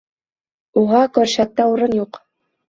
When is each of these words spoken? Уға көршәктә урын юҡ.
Уға 0.81 1.01
көршәктә 1.19 1.69
урын 1.75 1.95
юҡ. 2.01 2.21